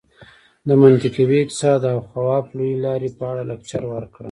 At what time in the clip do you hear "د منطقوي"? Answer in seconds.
0.67-1.37